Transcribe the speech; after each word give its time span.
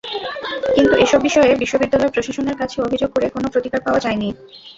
কিন্তু 0.75 0.93
এসব 0.97 1.19
বিষয়ে 1.27 1.51
বিশ্ববিদ্যালয় 1.63 2.13
প্রশাসনের 2.15 2.59
কাছে 2.61 2.77
অভিযোগ 2.81 3.09
করে 3.11 3.27
কোনো 3.29 3.47
প্রতিকার 3.53 3.81
পাওয়া 3.83 4.03
যায়নি। 4.05 4.29